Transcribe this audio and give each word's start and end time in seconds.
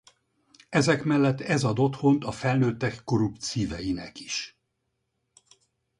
Ezek 0.69 1.03
mellett 1.03 1.41
ez 1.41 1.63
ad 1.63 1.79
otthont 1.79 2.23
a 2.23 2.31
felnőttek 2.31 3.03
korrupt 3.03 3.41
szíveinek 3.41 4.19
is. 4.19 4.57